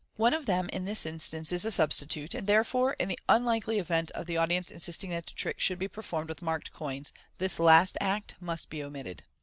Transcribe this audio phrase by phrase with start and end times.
[0.15, 4.09] One of them, in this instance, is a substitute, and therefore, in the unlikely event
[4.15, 7.59] of the audience insisting that the trick should be per formed with marked coins, this
[7.59, 9.21] last act must be omitted.